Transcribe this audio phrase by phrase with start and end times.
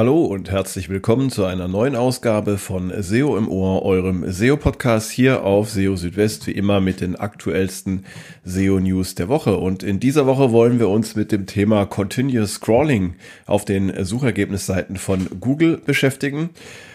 [0.00, 5.44] Hallo und herzlich willkommen zu einer neuen Ausgabe von SEO im Ohr, eurem SEO-Podcast hier
[5.44, 8.06] auf SEO Südwest, wie immer mit den aktuellsten
[8.42, 9.58] SEO-News der Woche.
[9.58, 14.96] Und in dieser Woche wollen wir uns mit dem Thema Continuous Scrolling auf den Suchergebnisseiten
[14.96, 16.48] von Google beschäftigen.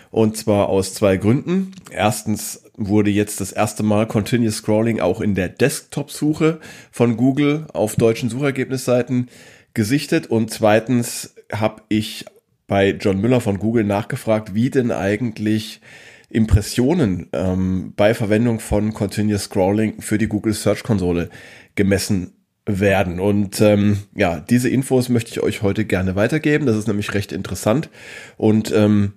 [0.09, 1.73] Und zwar aus zwei Gründen.
[1.91, 6.59] Erstens wurde jetzt das erste Mal Continuous Scrolling auch in der Desktop-Suche
[6.89, 9.29] von Google auf deutschen Suchergebnisseiten
[9.75, 10.25] gesichtet.
[10.25, 12.25] Und zweitens habe ich
[12.67, 15.81] bei John Müller von Google nachgefragt, wie denn eigentlich
[16.29, 21.29] Impressionen ähm, bei Verwendung von Continuous Scrolling für die Google Search Konsole
[21.75, 22.33] gemessen
[22.65, 23.19] werden.
[23.19, 26.65] Und ähm, ja, diese Infos möchte ich euch heute gerne weitergeben.
[26.65, 27.89] Das ist nämlich recht interessant.
[28.37, 29.13] Und ähm,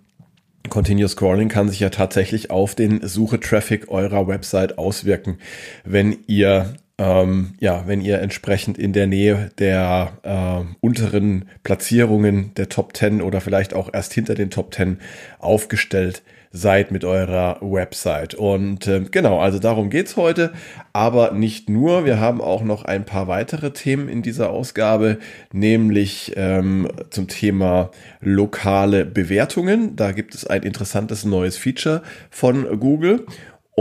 [0.68, 5.38] Continuous Scrolling kann sich ja tatsächlich auf den Suche-Traffic eurer Website auswirken,
[5.84, 12.68] wenn ihr ähm, ja, wenn ihr entsprechend in der Nähe der äh, unteren Platzierungen der
[12.68, 14.98] Top 10 oder vielleicht auch erst hinter den Top 10
[15.38, 18.34] aufgestellt seid mit eurer Website.
[18.34, 20.52] Und äh, genau, also darum geht's heute,
[20.92, 22.04] aber nicht nur.
[22.04, 25.18] Wir haben auch noch ein paar weitere Themen in dieser Ausgabe,
[25.52, 27.90] nämlich ähm, zum Thema
[28.20, 29.94] lokale Bewertungen.
[29.94, 33.26] Da gibt es ein interessantes neues Feature von Google.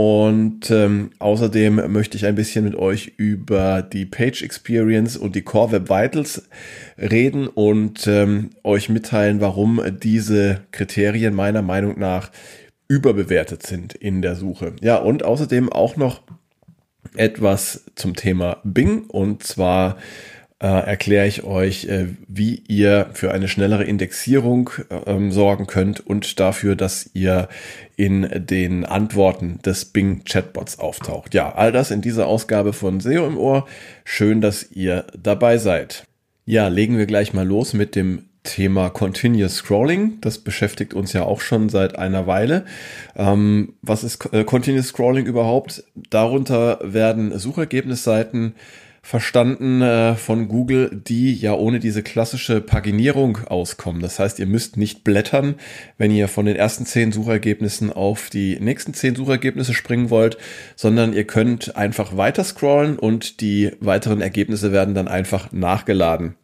[0.00, 5.42] Und ähm, außerdem möchte ich ein bisschen mit euch über die Page Experience und die
[5.42, 6.48] Core Web Vitals
[6.96, 12.30] reden und ähm, euch mitteilen, warum diese Kriterien meiner Meinung nach
[12.86, 14.76] überbewertet sind in der Suche.
[14.82, 16.22] Ja, und außerdem auch noch
[17.16, 19.96] etwas zum Thema Bing und zwar
[20.60, 26.40] äh, erkläre ich euch, äh, wie ihr für eine schnellere Indexierung äh, sorgen könnt und
[26.40, 27.48] dafür, dass ihr
[27.96, 31.34] in den Antworten des Bing Chatbots auftaucht.
[31.34, 33.66] Ja, all das in dieser Ausgabe von SEO im Ohr.
[34.04, 36.04] Schön, dass ihr dabei seid.
[36.44, 40.20] Ja, legen wir gleich mal los mit dem Thema Continuous Scrolling.
[40.22, 42.64] Das beschäftigt uns ja auch schon seit einer Weile.
[43.14, 45.84] Ähm, was ist äh, Continuous Scrolling überhaupt?
[46.10, 48.54] Darunter werden Suchergebnisseiten
[49.02, 54.02] verstanden äh, von Google, die ja ohne diese klassische Paginierung auskommen.
[54.02, 55.54] Das heißt, ihr müsst nicht blättern,
[55.96, 60.38] wenn ihr von den ersten zehn Suchergebnissen auf die nächsten zehn Suchergebnisse springen wollt,
[60.76, 66.34] sondern ihr könnt einfach weiter scrollen und die weiteren Ergebnisse werden dann einfach nachgeladen.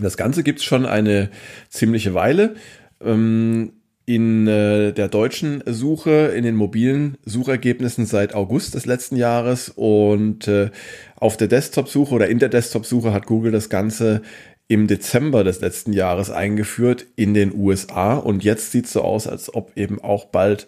[0.00, 1.30] Das Ganze gibt's schon eine
[1.68, 2.56] ziemliche Weile.
[3.00, 3.72] Ähm,
[4.06, 9.68] in äh, der deutschen Suche, in den mobilen Suchergebnissen seit August des letzten Jahres.
[9.74, 10.70] Und äh,
[11.16, 14.22] auf der Desktop-Suche oder in der Desktop-Suche hat Google das Ganze
[14.68, 19.28] im Dezember des letzten Jahres eingeführt in den USA und jetzt sieht es so aus,
[19.28, 20.66] als ob eben auch bald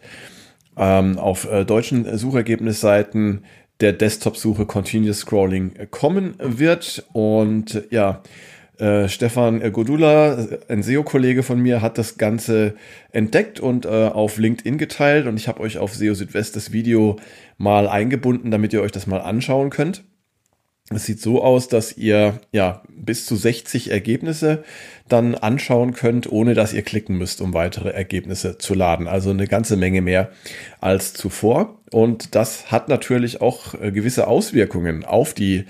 [0.76, 3.43] ähm, auf äh, deutschen Suchergebnisseiten
[3.81, 7.05] der Desktop-Suche Continuous Scrolling kommen wird.
[7.12, 8.28] Und ja, äh,
[9.08, 12.74] Stefan Godula, ein SEO-Kollege von mir, hat das Ganze
[13.10, 17.16] entdeckt und äh, auf LinkedIn geteilt und ich habe euch auf SEO Südwest das Video
[17.56, 20.04] mal eingebunden, damit ihr euch das mal anschauen könnt.
[20.91, 24.65] Es sieht so aus, dass ihr ja bis zu 60 Ergebnisse
[25.06, 29.06] dann anschauen könnt, ohne dass ihr klicken müsst, um weitere Ergebnisse zu laden.
[29.06, 30.31] Also eine ganze Menge mehr
[30.81, 31.76] als zuvor.
[31.91, 35.65] Und das hat natürlich auch äh, gewisse Auswirkungen auf die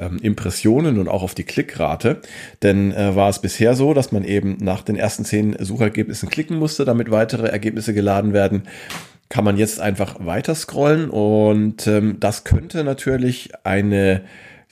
[0.00, 2.20] ähm, Impressionen und auch auf die Klickrate.
[2.62, 6.58] Denn äh, war es bisher so, dass man eben nach den ersten zehn Suchergebnissen klicken
[6.58, 8.64] musste, damit weitere Ergebnisse geladen werden
[9.30, 14.20] kann man jetzt einfach weiter scrollen und ähm, das könnte natürlich eine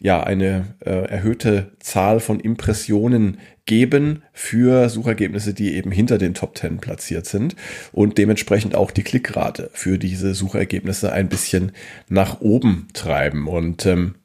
[0.02, 6.58] ja eine äh, erhöhte Zahl von Impressionen geben für Suchergebnisse, die eben hinter den Top
[6.58, 7.54] 10 platziert sind
[7.92, 11.70] und dementsprechend auch die Klickrate für diese Suchergebnisse ein bisschen
[12.08, 13.46] nach oben treiben.
[13.46, 14.16] Und ähm,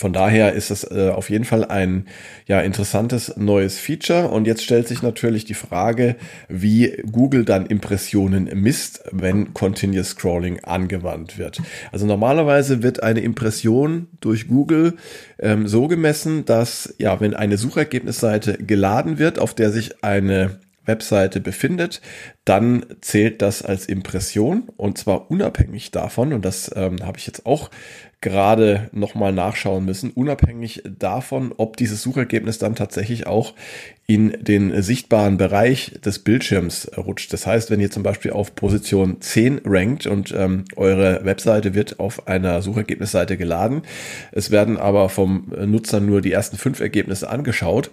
[0.00, 2.06] von daher ist es äh, auf jeden Fall ein
[2.46, 6.16] ja interessantes neues Feature und jetzt stellt sich natürlich die Frage,
[6.48, 11.60] wie Google dann Impressionen misst, wenn Continuous Scrolling angewandt wird.
[11.92, 14.94] Also normalerweise wird eine Impression durch Google
[15.38, 20.60] ähm, so gemessen, dass ja, wenn eine Suchergebnisseite geladen wird, auf der sich eine
[20.90, 22.00] Webseite befindet,
[22.44, 27.46] dann zählt das als Impression und zwar unabhängig davon, und das ähm, habe ich jetzt
[27.46, 27.70] auch
[28.20, 33.54] gerade nochmal nachschauen müssen, unabhängig davon, ob dieses Suchergebnis dann tatsächlich auch
[34.06, 37.32] in den sichtbaren Bereich des Bildschirms rutscht.
[37.32, 41.98] Das heißt, wenn ihr zum Beispiel auf Position 10 rankt und ähm, eure Webseite wird
[41.98, 43.82] auf einer Suchergebnisseite geladen,
[44.32, 47.90] es werden aber vom Nutzer nur die ersten fünf Ergebnisse angeschaut,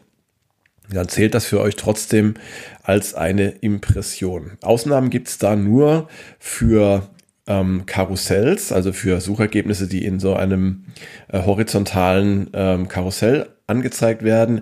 [0.90, 2.36] dann zählt das für euch trotzdem
[2.84, 4.52] als eine Impression.
[4.62, 6.08] Ausnahmen gibt es da nur
[6.40, 7.10] für
[7.48, 10.86] ähm, Karussells, also für Suchergebnisse, die in so einem
[11.30, 14.62] äh, horizontalen ähm, Karussell angezeigt werden.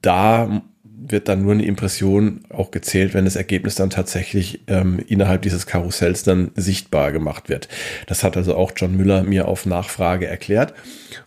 [0.00, 0.62] Da
[1.08, 5.66] wird dann nur eine Impression auch gezählt, wenn das Ergebnis dann tatsächlich ähm, innerhalb dieses
[5.66, 7.68] Karussells dann sichtbar gemacht wird.
[8.06, 10.74] Das hat also auch John Müller mir auf Nachfrage erklärt.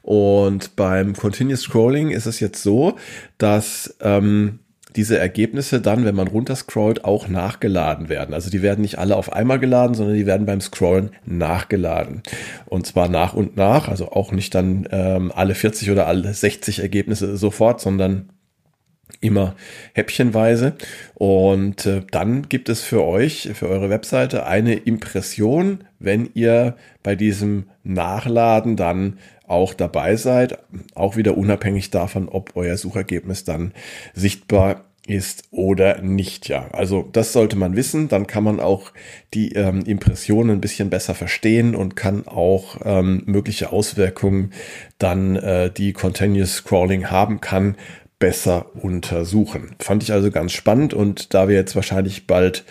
[0.01, 2.95] Und beim Continuous Scrolling ist es jetzt so,
[3.38, 4.60] dass ähm,
[4.95, 8.33] diese Ergebnisse dann, wenn man runterscrollt, auch nachgeladen werden.
[8.33, 12.24] Also die werden nicht alle auf einmal geladen, sondern die werden beim Scrollen nachgeladen.
[12.66, 16.80] Und zwar nach und nach, also auch nicht dann ähm, alle 40 oder alle 60
[16.80, 18.30] Ergebnisse sofort, sondern
[19.21, 19.56] immer
[19.94, 20.73] häppchenweise.
[21.13, 27.15] Und äh, dann gibt es für euch, für eure Webseite eine Impression, wenn ihr bei
[27.15, 30.57] diesem Nachladen dann auch dabei seid,
[30.95, 33.73] auch wieder unabhängig davon, ob euer Suchergebnis dann
[34.13, 36.68] sichtbar ist oder nicht, ja.
[36.71, 38.91] Also das sollte man wissen, dann kann man auch
[39.33, 44.51] die ähm, Impressionen ein bisschen besser verstehen und kann auch ähm, mögliche Auswirkungen
[44.97, 47.75] dann, äh, die Continuous Scrolling haben kann,
[48.25, 49.75] besser untersuchen.
[49.77, 52.63] Fand ich also ganz spannend und da wir jetzt wahrscheinlich bald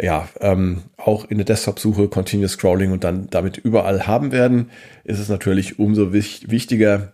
[0.00, 4.70] ja ähm, auch in der Desktop-Suche Continuous Scrolling und dann damit überall haben werden,
[5.04, 7.12] ist es natürlich umso wich wichtiger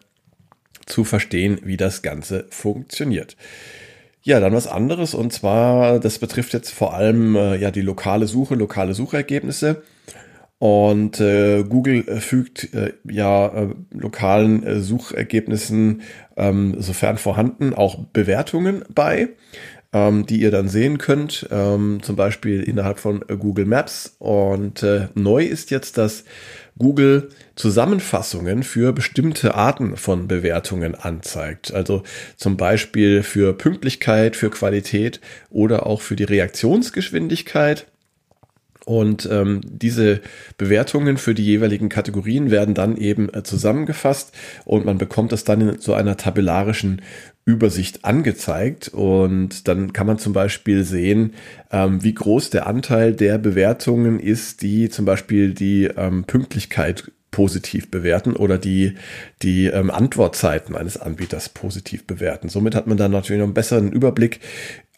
[0.87, 3.37] zu verstehen, wie das Ganze funktioniert.
[4.23, 8.29] Ja, dann was anderes und zwar, das betrifft jetzt vor allem äh, ja die lokale
[8.29, 9.83] Suche, lokale Suchergebnisse.
[10.61, 16.03] Und äh, Google äh, fügt äh, ja äh, lokalen äh, Suchergebnissen,
[16.37, 19.31] ähm, sofern vorhanden, auch Bewertungen bei,
[19.95, 24.17] ähm, die ihr dann sehen könnt, ähm, zum Beispiel innerhalb von äh, Google Maps.
[24.19, 24.85] Und
[25.15, 26.25] neu ist jetzt, dass
[26.79, 31.73] Google Zusammenfassungen für bestimmte Arten von Bewertungen anzeigt.
[31.73, 32.03] Also
[32.37, 37.87] zum Beispiel für Pünktlichkeit, für Qualität oder auch für die Reaktionsgeschwindigkeit.
[38.91, 40.21] Und ähm, diese
[40.59, 44.33] Bewertungen für die jeweiligen Kategorien werden dann eben äh, zusammengefasst
[44.65, 47.01] und man bekommt das dann in so einer tabellarischen
[47.45, 48.89] Übersicht angezeigt.
[48.89, 51.35] Und dann kann man zum Beispiel sehen,
[51.71, 57.93] ähm, wie groß der Anteil der Bewertungen ist, die zum Beispiel die ähm, Pünktlichkeit positiv
[57.93, 58.97] bewerten oder die,
[59.43, 62.49] die ähm, Antwortzeiten eines Anbieters positiv bewerten.
[62.49, 64.41] Somit hat man dann natürlich noch einen besseren Überblick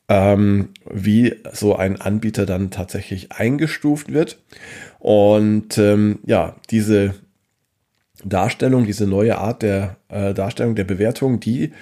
[0.09, 4.39] ähm, wie so ein Anbieter dann tatsächlich eingestuft wird.
[4.99, 7.15] Und ähm, ja, diese
[8.25, 11.73] Darstellung, diese neue Art der äh, Darstellung der Bewertung, die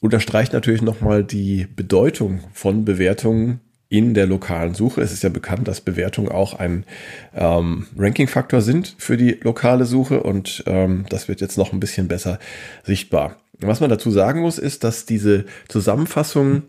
[0.00, 5.00] unterstreicht natürlich nochmal die Bedeutung von Bewertungen in der lokalen Suche.
[5.00, 6.84] Es ist ja bekannt, dass Bewertungen auch ein
[7.34, 12.08] ähm, Ranking-Faktor sind für die lokale Suche und ähm, das wird jetzt noch ein bisschen
[12.08, 12.38] besser
[12.82, 13.36] sichtbar.
[13.58, 16.64] Was man dazu sagen muss, ist, dass diese Zusammenfassung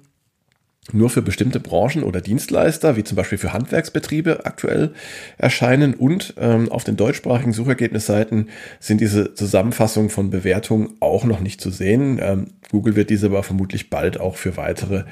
[0.94, 4.94] nur für bestimmte Branchen oder Dienstleister, wie zum Beispiel für Handwerksbetriebe aktuell
[5.38, 5.94] erscheinen.
[5.94, 8.50] Und ähm, auf den deutschsprachigen Suchergebnisseiten
[8.80, 12.20] sind diese Zusammenfassungen von Bewertungen auch noch nicht zu sehen.
[12.22, 15.04] Ähm, Google wird diese aber vermutlich bald auch für weitere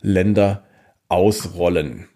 [0.00, 0.64] Länder
[1.08, 2.06] ausrollen.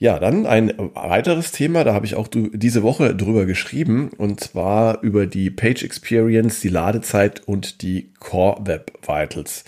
[0.00, 5.02] Ja, dann ein weiteres Thema, da habe ich auch diese Woche drüber geschrieben, und zwar
[5.02, 9.64] über die Page Experience, die Ladezeit und die Core Web Vitals.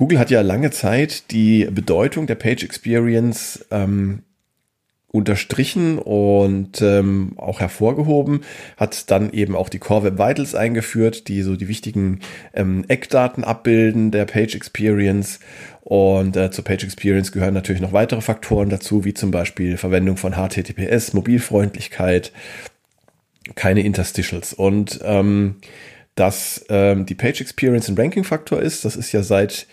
[0.00, 4.22] Google hat ja lange Zeit die Bedeutung der Page Experience ähm,
[5.08, 8.40] unterstrichen und ähm, auch hervorgehoben,
[8.78, 12.20] hat dann eben auch die Core Web Vitals eingeführt, die so die wichtigen
[12.54, 15.38] ähm, Eckdaten abbilden der Page Experience.
[15.82, 20.16] Und äh, zur Page Experience gehören natürlich noch weitere Faktoren dazu, wie zum Beispiel Verwendung
[20.16, 22.32] von HTTPS, Mobilfreundlichkeit,
[23.54, 24.54] keine Interstitials.
[24.54, 25.56] Und ähm,
[26.20, 28.84] dass ähm, die Page Experience ein Ranking-Faktor ist.
[28.84, 29.66] Das ist ja seit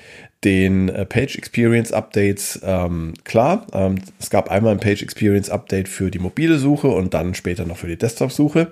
[0.43, 3.65] den äh, Page Experience Updates ähm, klar.
[3.73, 7.65] Ähm, es gab einmal ein Page Experience Update für die mobile Suche und dann später
[7.65, 8.69] noch für die Desktop-Suche.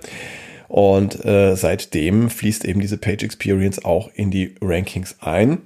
[0.68, 5.58] Und äh, seitdem fließt eben diese Page Experience auch in die Rankings ein.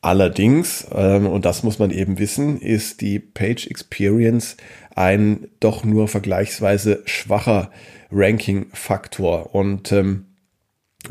[0.00, 4.56] Allerdings, ähm, und das muss man eben wissen, ist die Page Experience
[4.94, 7.70] ein doch nur vergleichsweise schwacher
[8.10, 9.54] Ranking-Faktor.
[9.54, 10.26] Und ähm,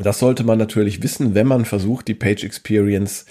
[0.00, 3.26] das sollte man natürlich wissen, wenn man versucht, die Page Experience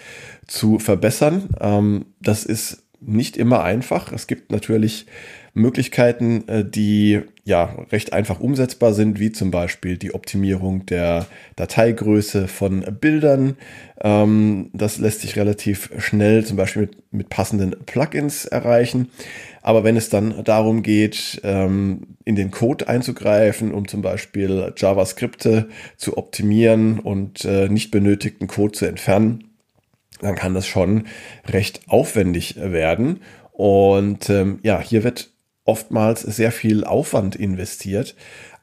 [0.47, 1.49] zu verbessern.
[1.59, 4.13] Ähm, das ist nicht immer einfach.
[4.13, 5.07] Es gibt natürlich
[5.53, 12.47] Möglichkeiten, äh, die ja recht einfach umsetzbar sind, wie zum Beispiel die Optimierung der Dateigröße
[12.47, 13.57] von Bildern.
[13.99, 19.09] Ähm, das lässt sich relativ schnell zum Beispiel mit, mit passenden Plugins erreichen.
[19.61, 25.67] Aber wenn es dann darum geht, ähm, in den Code einzugreifen, um zum Beispiel JavaScripte
[25.97, 29.50] zu optimieren und äh, nicht benötigten Code zu entfernen,
[30.21, 31.07] dann kann das schon
[31.47, 33.21] recht aufwendig werden.
[33.51, 35.29] Und ähm, ja, hier wird
[35.65, 38.15] oftmals sehr viel Aufwand investiert.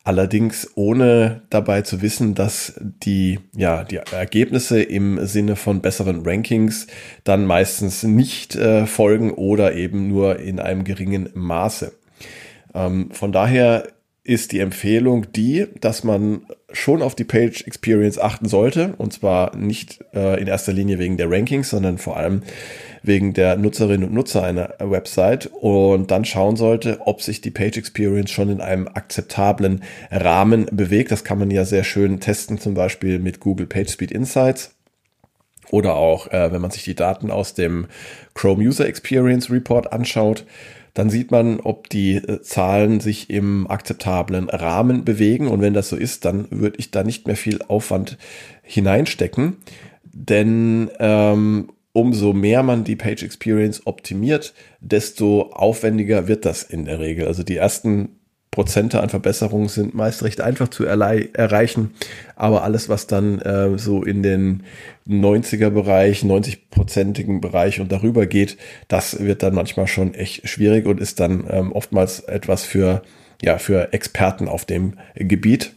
[0.08, 6.86] allerdings ohne dabei zu wissen, dass die, ja, die Ergebnisse im Sinne von besseren Rankings
[7.24, 11.92] dann meistens nicht äh, folgen oder eben nur in einem geringen Maße.
[12.74, 13.86] Ähm, von daher
[14.24, 18.94] ist die Empfehlung die, dass man schon auf die Page Experience achten sollte.
[18.98, 22.42] Und zwar nicht äh, in erster Linie wegen der Rankings, sondern vor allem
[23.02, 27.78] wegen der Nutzerinnen und Nutzer einer Website und dann schauen sollte, ob sich die Page
[27.78, 31.10] Experience schon in einem akzeptablen Rahmen bewegt.
[31.10, 34.74] Das kann man ja sehr schön testen, zum Beispiel mit Google PageSpeed Insights.
[35.70, 37.86] Oder auch, äh, wenn man sich die Daten aus dem
[38.34, 40.44] Chrome User Experience Report anschaut,
[40.94, 45.48] dann sieht man, ob die äh, Zahlen sich im akzeptablen Rahmen bewegen.
[45.48, 48.18] Und wenn das so ist, dann würde ich da nicht mehr viel Aufwand
[48.62, 49.56] hineinstecken.
[50.04, 57.00] Denn ähm, umso mehr man die Page Experience optimiert, desto aufwendiger wird das in der
[57.00, 57.26] Regel.
[57.26, 58.17] Also die ersten
[58.50, 61.92] Prozente an Verbesserungen sind meist recht einfach zu erreichen,
[62.34, 64.64] aber alles, was dann äh, so in den
[65.08, 68.56] 90er Bereich, 90-prozentigen Bereich und darüber geht,
[68.88, 73.02] das wird dann manchmal schon echt schwierig und ist dann ähm, oftmals etwas für,
[73.42, 75.74] ja, für Experten auf dem Gebiet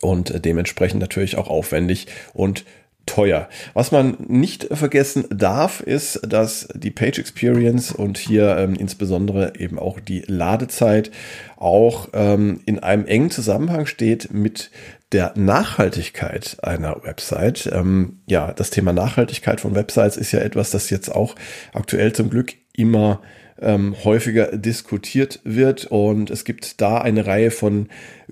[0.00, 2.64] und äh, dementsprechend natürlich auch aufwendig und
[3.08, 3.48] teuer.
[3.74, 9.78] Was man nicht vergessen darf, ist, dass die Page Experience und hier ähm, insbesondere eben
[9.78, 11.10] auch die Ladezeit
[11.56, 14.70] auch ähm, in einem engen Zusammenhang steht mit
[15.12, 17.68] der Nachhaltigkeit einer Website.
[17.72, 21.34] Ähm, ja, das Thema Nachhaltigkeit von Websites ist ja etwas, das jetzt auch
[21.72, 23.20] aktuell zum Glück immer
[23.60, 25.86] ähm, häufiger diskutiert wird.
[25.86, 27.88] Und es gibt da eine Reihe von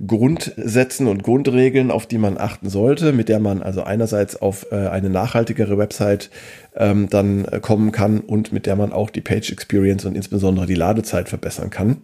[0.06, 4.88] Grundsätzen und Grundregeln, auf die man achten sollte, mit der man also einerseits auf äh,
[4.88, 6.30] eine nachhaltigere Website
[6.76, 10.74] ähm, dann kommen kann und mit der man auch die Page Experience und insbesondere die
[10.74, 11.98] Ladezeit verbessern kann.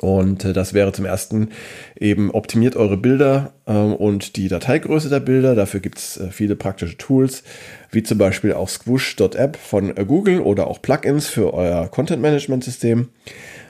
[0.00, 1.50] Und äh, das wäre zum ersten
[1.98, 5.54] eben optimiert eure Bilder äh, und die Dateigröße der Bilder.
[5.54, 7.42] Dafür gibt's äh, viele praktische Tools,
[7.90, 13.08] wie zum Beispiel auch Squoosh.app von Google oder auch Plugins für euer Content-Management-System.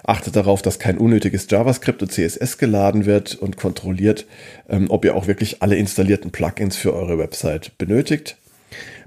[0.05, 4.27] Achtet darauf, dass kein unnötiges JavaScript und CSS geladen wird und kontrolliert,
[4.69, 8.37] ähm, ob ihr auch wirklich alle installierten Plugins für eure Website benötigt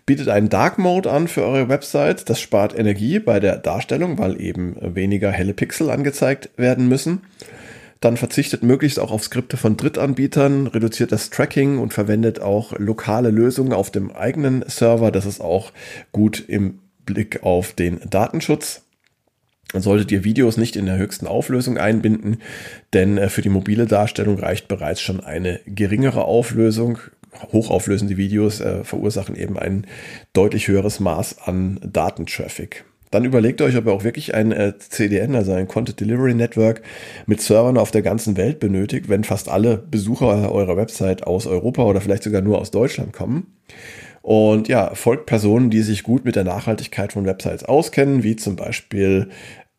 [0.06, 2.30] bietet einen Dark Mode an für eure Website.
[2.30, 7.22] Das spart Energie bei der Darstellung, weil eben weniger helle Pixel angezeigt werden müssen.
[8.02, 13.30] Dann verzichtet möglichst auch auf Skripte von Drittanbietern, reduziert das Tracking und verwendet auch lokale
[13.30, 15.12] Lösungen auf dem eigenen Server.
[15.12, 15.72] Das ist auch
[16.12, 18.82] gut im Blick auf den Datenschutz.
[19.74, 22.42] Solltet ihr Videos nicht in der höchsten Auflösung einbinden,
[22.94, 26.98] denn äh, für die mobile Darstellung reicht bereits schon eine geringere Auflösung
[27.52, 29.88] hochauflösende Videos äh, verursachen eben ein
[30.34, 32.86] deutlich höheres Maß an Datentraffic.
[33.12, 36.82] Dann überlegt euch, ob ihr auch wirklich ein äh, CDN, also ein Content Delivery Network
[37.26, 41.84] mit Servern auf der ganzen Welt benötigt, wenn fast alle Besucher eurer Website aus Europa
[41.84, 43.48] oder vielleicht sogar nur aus Deutschland kommen.
[44.22, 48.56] Und ja, folgt Personen, die sich gut mit der Nachhaltigkeit von Websites auskennen, wie zum
[48.56, 49.30] Beispiel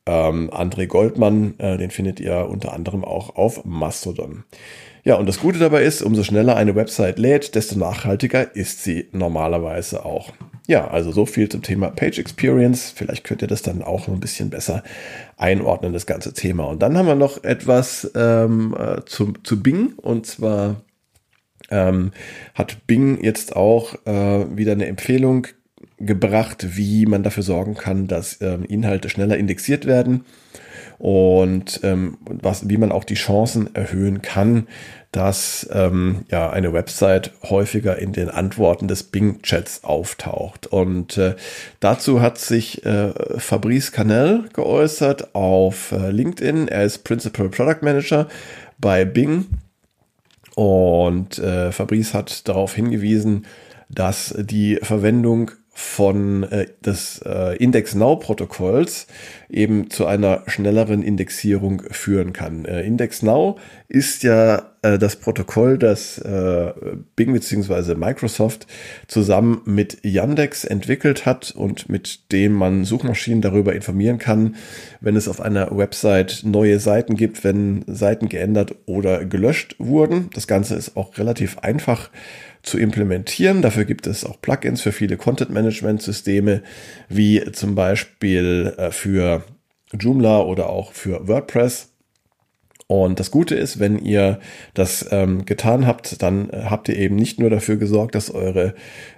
[0.06, 4.44] ähm, André Goldmann, äh, den findet ihr unter anderem auch auf Mastodon.
[5.04, 9.08] Ja, und das Gute dabei ist, umso schneller eine Website lädt, desto nachhaltiger ist sie
[9.12, 10.30] normalerweise auch.
[10.68, 12.92] Ja, also so viel zum Thema Page Experience.
[12.94, 14.84] Vielleicht könnt ihr das dann auch ein bisschen besser
[15.36, 16.64] einordnen, das ganze Thema.
[16.64, 20.82] Und dann haben wir noch etwas ähm, äh, zu, zu Bing und zwar
[21.70, 22.12] ähm,
[22.54, 25.48] hat Bing jetzt auch äh, wieder eine Empfehlung
[26.06, 30.24] gebracht, wie man dafür sorgen kann, dass ähm, Inhalte schneller indexiert werden
[31.02, 34.68] und ähm, was, wie man auch die Chancen erhöhen kann,
[35.10, 40.68] dass ähm, ja eine Website häufiger in den Antworten des Bing-Chats auftaucht.
[40.68, 41.34] Und äh,
[41.80, 46.68] dazu hat sich äh, Fabrice Canel geäußert auf äh, LinkedIn.
[46.68, 48.28] Er ist Principal Product Manager
[48.78, 49.46] bei Bing.
[50.54, 53.46] Und äh, Fabrice hat darauf hingewiesen,
[53.88, 59.06] dass die Verwendung von äh, des äh, Index Now Protokolls
[59.48, 62.66] eben zu einer schnelleren Indexierung führen kann.
[62.66, 66.72] Äh, Index Now ist ja äh, das Protokoll, das äh,
[67.16, 67.94] Bing bzw.
[67.94, 68.66] Microsoft
[69.06, 74.56] zusammen mit Yandex entwickelt hat und mit dem man Suchmaschinen darüber informieren kann,
[75.00, 80.28] wenn es auf einer Website neue Seiten gibt, wenn Seiten geändert oder gelöscht wurden.
[80.34, 82.10] Das Ganze ist auch relativ einfach
[82.62, 83.62] zu implementieren.
[83.62, 86.62] Dafür gibt es auch Plugins für viele Content-Management-Systeme,
[87.08, 89.44] wie zum Beispiel äh, für
[89.98, 91.91] Joomla oder auch für WordPress.
[92.92, 94.38] Und das Gute ist, wenn ihr
[94.74, 98.74] das ähm, getan habt, dann äh, habt ihr eben nicht nur dafür gesorgt, dass eure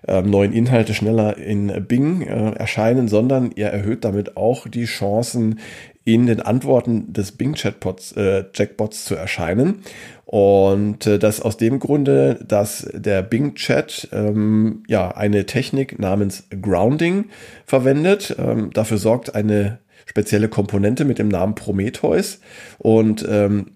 [0.07, 5.59] ähm, neuen Inhalte schneller in Bing äh, erscheinen, sondern ihr erhöht damit auch die Chancen,
[6.05, 9.83] in den Antworten des Bing Chatbots, äh, Jackbots zu erscheinen.
[10.25, 16.45] Und äh, das aus dem Grunde, dass der Bing Chat ähm, ja eine Technik namens
[16.63, 17.25] Grounding
[17.67, 18.37] verwendet.
[18.39, 22.41] Ähm, dafür sorgt eine spezielle Komponente mit dem Namen Prometheus.
[22.79, 23.73] Und ähm,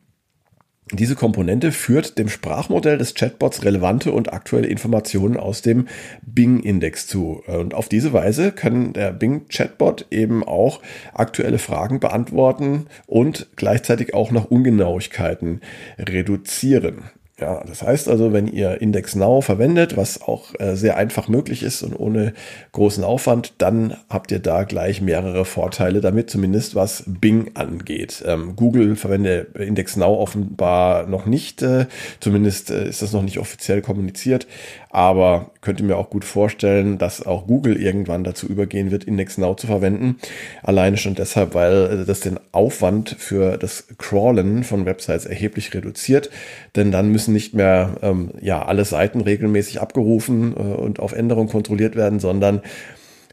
[0.92, 5.86] diese Komponente führt dem Sprachmodell des Chatbots relevante und aktuelle Informationen aus dem
[6.22, 7.42] Bing-Index zu.
[7.46, 10.80] Und auf diese Weise kann der Bing-Chatbot eben auch
[11.12, 15.60] aktuelle Fragen beantworten und gleichzeitig auch noch Ungenauigkeiten
[15.98, 17.10] reduzieren.
[17.40, 21.62] Ja, das heißt also, wenn ihr Index Now verwendet, was auch äh, sehr einfach möglich
[21.62, 22.32] ist und ohne
[22.72, 28.24] großen Aufwand, dann habt ihr da gleich mehrere Vorteile damit, zumindest was Bing angeht.
[28.26, 31.86] Ähm, Google verwendet Index Now offenbar noch nicht, äh,
[32.18, 34.48] zumindest äh, ist das noch nicht offiziell kommuniziert,
[34.90, 39.54] aber könnte mir auch gut vorstellen, dass auch Google irgendwann dazu übergehen wird, Index Now
[39.54, 40.16] zu verwenden.
[40.62, 46.30] Alleine schon deshalb, weil äh, das den Aufwand für das Crawlen von Websites erheblich reduziert,
[46.74, 51.48] denn dann müssen nicht mehr ähm, ja alle Seiten regelmäßig abgerufen äh, und auf Änderung
[51.48, 52.62] kontrolliert werden, sondern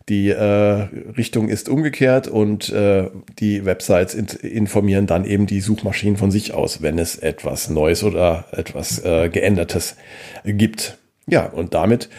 [0.08, 0.88] die äh,
[1.18, 3.10] Richtung ist umgekehrt und äh,
[3.40, 8.04] die Websites in informieren dann eben die Suchmaschinen von sich aus, wenn es etwas Neues
[8.04, 9.96] oder etwas äh, Geändertes
[10.44, 11.00] gibt.
[11.28, 12.10] Ja, und damit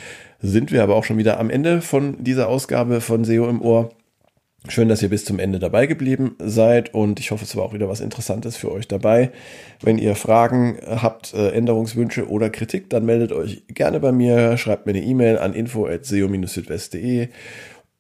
[0.41, 3.91] sind wir aber auch schon wieder am Ende von dieser Ausgabe von SEO im Ohr.
[4.69, 7.73] Schön, dass ihr bis zum Ende dabei geblieben seid und ich hoffe, es war auch
[7.73, 9.31] wieder was Interessantes für euch dabei.
[9.81, 14.87] Wenn ihr Fragen habt, äh, Änderungswünsche oder Kritik, dann meldet euch gerne bei mir, schreibt
[14.87, 17.29] mir eine E-Mail an info@seo-südwest.de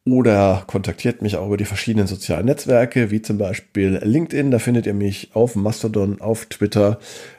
[0.04, 4.50] oder kontaktiert mich auch über die verschiedenen sozialen Netzwerke, wie zum Beispiel LinkedIn.
[4.50, 6.98] Da findet ihr mich auf Mastodon, auf Twitter,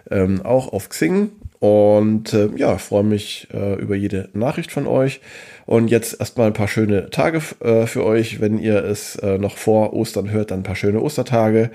[0.10, 1.31] ähm, auch auf Xing.
[1.60, 5.22] Und äh, ja, freue mich äh, über jede Nachricht von euch.
[5.66, 8.40] Und jetzt erstmal ein paar schöne Tage äh, für euch.
[8.40, 11.72] Wenn ihr es äh, noch vor Ostern hört, dann ein paar schöne Ostertage.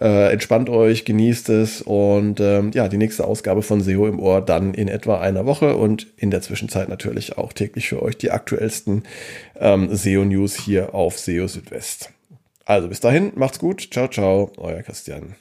[0.00, 4.40] Äh, entspannt euch, genießt es und ähm, ja, die nächste Ausgabe von SEO im Ohr
[4.40, 8.30] dann in etwa einer Woche und in der Zwischenzeit natürlich auch täglich für euch die
[8.30, 9.02] aktuellsten
[9.58, 12.10] ähm, SEO-News hier auf SEO Südwest.
[12.64, 15.34] Also bis dahin, macht's gut, ciao, ciao, euer Christian.